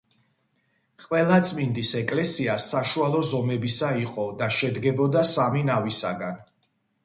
ყველაწმინდის 1.03 1.91
ეკლესია 1.99 2.55
საშუალო 2.65 3.21
ზომებისა 3.35 3.93
იყო 4.07 4.27
და 4.43 4.51
შედგებოდა 4.59 5.27
სამი 5.37 5.67
ნავისაგან. 5.73 6.45